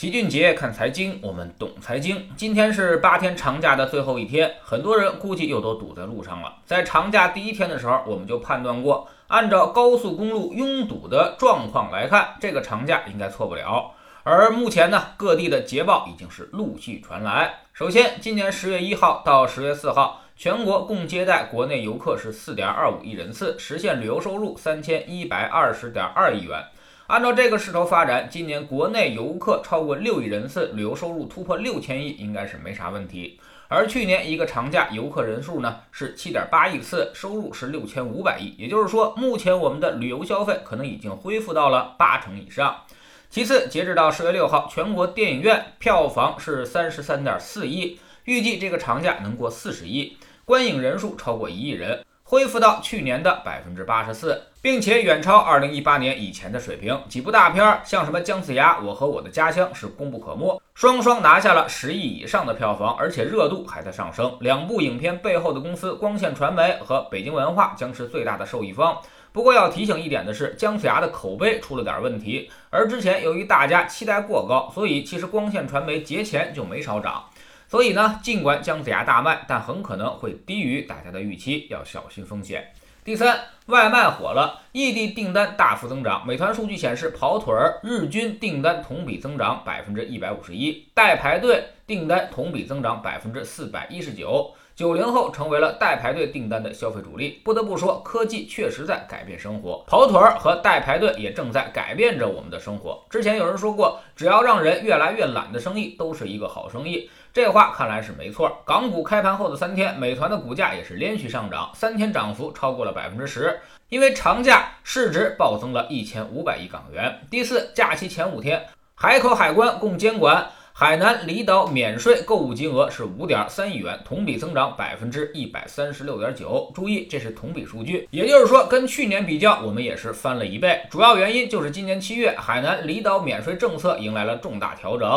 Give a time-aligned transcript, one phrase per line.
[0.00, 2.26] 齐俊杰看财经，我们懂财经。
[2.34, 6.54] 今天是八天长假的最后一天，很多人估计又都堵在路上了。
[6.64, 13.92] 在长假第一天的时候，我们就判断过，按照高速公路拥堵的状况来看，这个长假应该错不了。
[14.22, 17.56] 而目前呢，各地的捷报已经是陆续传来。
[17.74, 26.64] 首先，今年十月一号到十月四号，全国共接待国内游客是四点二五亿人次，实现旅游收入三千一百二十点二亿元。
[27.10, 33.40] 按照这个势头发展，今年国内游客超过六亿人次，旅游收入突破六千亿，应该是没啥问题。
[33.66, 42.84] 而去年一个长假游客人数呢是七点八亿次，收入是六千五百亿，也就是说，目前我们的旅游消费可能已经恢复到了八成以上。
[43.28, 52.04] 其次，截止到十月六号，全国电影院票房是三十三点四亿，预计这个长假能过四十亿，观影人数超过一亿人。
[52.30, 56.96] 恢复到去年的百分之八十四，并且远超二零一八年以前的水平。
[57.08, 64.32] 几部大片儿，像什么《姜子牙》《我和我的家乡》是功不可没，双双拿下了十亿以上的票房，而且热度还在上升。
[64.38, 68.96] 两部影片背后的公司光线传媒和北京文化将是最大的受益方。
[69.32, 77.24] 不过要提醒一点的是，《姜子牙》的口碑出了点问题，而之前由于大家期待过高，所以其实光线传媒节前就没少涨。
[77.70, 82.72] 所以呢，尽管姜子牙大卖，但很可能会低于大家的预期，要小心风险。
[83.04, 86.26] 第三，外卖火了，异地订单大幅增长。
[86.26, 94.52] 美团数据显示，跑腿儿日均订单同比增长百分之一百五十一，代排队订单同比增长百分之四百一十九。
[94.74, 97.40] 九零后成为了代排队订单的消费主力。
[97.44, 103.04] 不得不说，科技确实在改变生活，跑腿儿和代排队也正在改变着我们的生活。
[103.10, 107.10] 之前有人说过，只要让人越来越懒的生意，都是一个好生意。
[107.32, 108.60] 这话看来是没错。
[108.64, 113.60] 港股开盘后的三天，美团的股价也是连续上涨，三天涨幅超过了百分之十。
[113.88, 117.20] 因为长假，市值暴增了一千五百亿港元。
[117.30, 126.70] 第四，假期前五天，海口海关共监管海南离岛免税购物金额是五点三亿元，同比增长百分之一百三十六点九。
[126.74, 130.80] 注意，这是同比数据，也就是说，跟去年比较，我们也是翻了一倍。
[130.88, 135.08] 主要原因就是今年七月，海南离岛免税政策迎来了重大调整。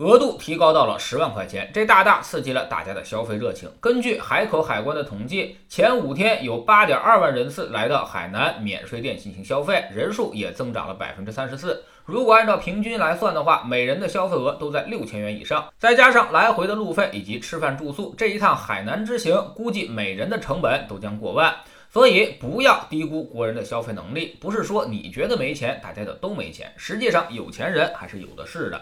[0.00, 3.70] 额度提高到了十万块钱，这大大刺激了大家的消费热情。
[3.80, 11.84] 根据海口海关的统计，前五天有八点二万人次来到海南免税店进行消费，人数也增长了百分之三十四。
[12.06, 21.54] 如果按照平均来算的话，每人的消费额都在六千元以上，再加上来回的路费以及吃饭住宿，这一趟海南之行估计每人的成本都将过万。
[21.92, 28.80] 所以不要低估国人的消费能力，不是说你觉得没钱，大家就都没钱，实际上有钱人还是有的是的。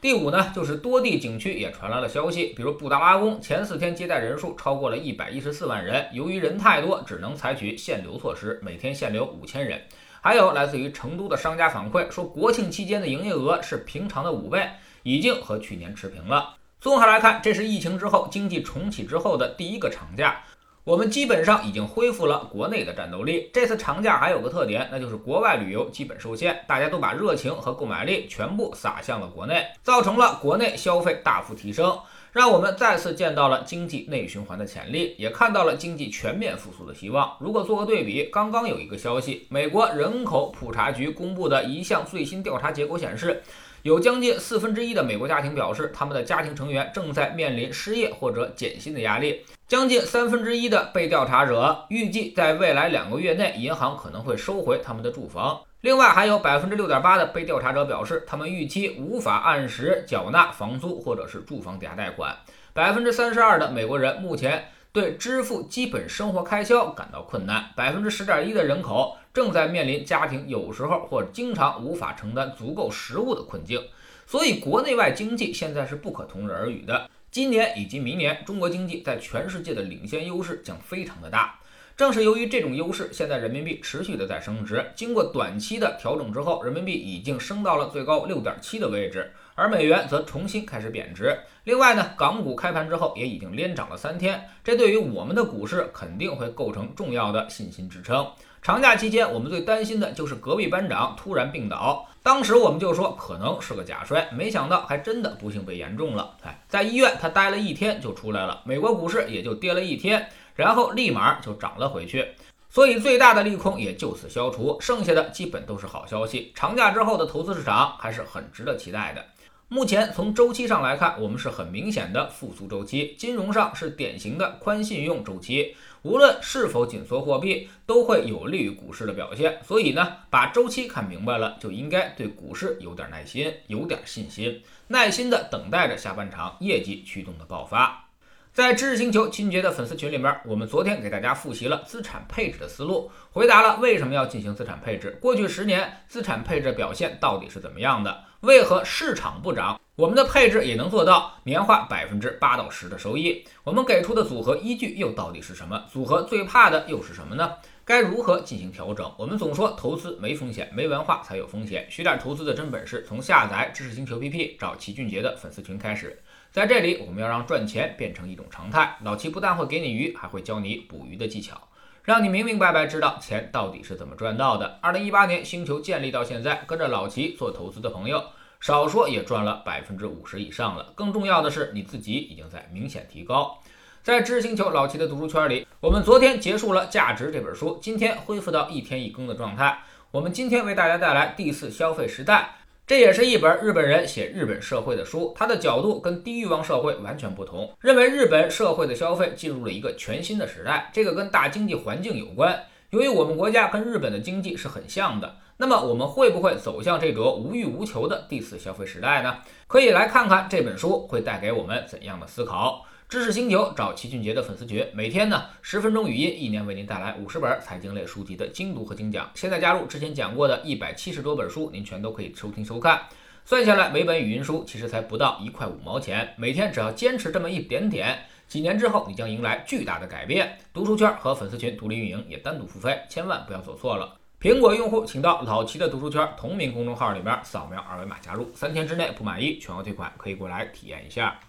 [0.00, 9.82] 第五呢，就是多地景区也传来了消息，比如布达拉宫前四天接待人数超过了一百一十四万人，由于人太多，只能采取限流措施，每天限流五千人。
[10.20, 14.68] 还有来自于成都的商家反馈说，国庆期间的营业额是平常的五倍，
[15.02, 16.54] 已经和去年持平了。
[16.80, 20.44] 综合来看，这是疫情之后经济重启之后的第一个长假。
[20.88, 23.50] 我们基本上已经恢复了国内的战斗力。
[23.52, 31.94] 这次长假还有个特点，那就是国外旅游基本受限，大家都把热情和购买力全部撒向了国内，造成了国内消费大幅提升，
[32.32, 37.36] 让我们再次见到了经济内循环的潜力，也看到了经济全面复苏的希望。
[37.38, 43.42] 如果做个对比，刚刚有一个消息，美国人口普查局公布的一项最新调查结果显示。
[43.88, 49.46] 有将近四分之一的美国家庭表示，他们的家庭成员正在面临失业或者减薪的压力。
[49.66, 55.62] 将近三分之一的被调查者预计，在未来两个月内，银行可能会收回他们的住房。
[55.80, 62.36] 另外，还有百分之六点八的被调查者表示，他们预期无法按时缴纳房租或者是住房抵押贷款。
[62.74, 64.68] 百分之三十二的美国人目前。
[64.92, 73.80] 对支付基本生活开销感到困难，百分之十点一的人口正在面临家庭有时候或经常无法承担足够食物的困境。
[74.26, 77.08] 所以，国内外经济现在是不可同日而语的。
[77.30, 81.60] 今年以及明年，中国经济在全世界的领先优势将非常的大。
[81.96, 84.92] 正是由于这种优势，现在人民币持续的在升值。
[84.94, 91.36] 经过短期的调整之后，人民币已经升到了最高六点七的位置，而美元则重新开始贬值。
[91.64, 98.24] 另外呢，港股开盘之后也已经连涨了三天，这对于我们的股市肯定会构成重要的信心支撑。
[98.62, 106.36] 长假期间，我们最担心的就是隔壁班长突然病倒，当时我们就说可能是个假摔，没想到还真的不幸被言中了。
[106.44, 110.28] 哎，在医院他待了一天就出来了，美国股市也就跌了一天。
[110.54, 112.26] 然后立马就涨了回去，
[112.68, 116.50] 所以最大的利空也就此消除，剩下的基本都是好消息。
[116.52, 119.24] 长假之后的投资市场还是很值得期待的。
[119.70, 125.76] 目前从周期上来看，我们是很明显的复苏周期，金融上是典型的宽信用周期。
[126.00, 129.60] 无论是否紧缩货币，都会有利于股市的表现。
[129.62, 138.06] 所以呢，把周期看明白了，就应该对股市有点耐心，有点信心，耐心的等待着下半场业绩驱动的爆发。
[138.54, 148.24] 在知识星球秦杰的粉丝群里面，我们昨天给大家复习了资产配置的思路，回答了为什么要进行资产配置，过去十年资产配置表现到底是怎么样的。
[148.42, 153.44] 为何市场不涨，我们的配置也能做到年化百分之八到十的收益？
[153.64, 155.84] 我们给出的组合依据又到底是什么？
[155.92, 157.54] 组合最怕的又是什么呢？
[157.84, 159.12] 该如何进行调整？
[159.18, 161.84] 我们总说投资没风险，没文化才有风险。
[161.90, 166.22] 学点投资的真本事，从下载知识星球 APP 找齐俊杰的粉丝群开始。
[166.52, 168.96] 在这里，我们要让赚钱变成一种常态。
[169.02, 171.60] 老齐不但会给你鱼，还会教你捕鱼的技巧，
[172.02, 174.78] 让你明明白白知道钱到底是怎么赚到的。
[174.80, 178.22] 二零一八年星球建立到现在，跟着老齐做投资的朋友。
[178.60, 180.92] 少说也赚了百分之五十以上了。
[180.96, 183.56] 更重要的是，你自己已经在明显提高。
[184.02, 189.78] 在知识星球老齐的读书圈里，我们昨天结束了《价值》这本书，今天恢复到一天一更的状态。
[190.10, 192.56] 我们今天为大家带来《第四消费时代》，
[192.88, 195.34] 这也是一本日本人写日本社会的书。
[195.36, 200.90] 他的角度跟低欲望社会完全不同，认为日本社会的消费进入了一个全新的时代。
[200.90, 202.64] 这个跟大经济环境有关。
[202.88, 205.36] 由于我们国家跟日本的经济是很像的。
[205.58, 209.36] 那么我们会不会走向这个无欲无求的第四消费时代呢？
[209.66, 212.86] 可以来看看这本书会带给我们怎样的思考。
[213.08, 219.30] 知识星球找齐俊杰的粉丝群，每天呢十分钟语音，一年为您带来五十本财经类书籍的精读和精讲。
[219.34, 223.00] 现在加入之前讲过的一百七十多本书，您全都可以收听收看。
[223.46, 230.58] 算下来每本语音书其实才不到一块五毛钱，每天只要坚持这么一点点，几年之后你将迎来巨大的改变。
[230.74, 234.18] 读书圈和粉丝群独立运营也单独付费，千万不要走错了。
[234.38, 241.40] 苹果用户请到老齐的读书圈同名公众号里边扫描二维码加入，三天之内不满意全额退款，可以过来体验一下。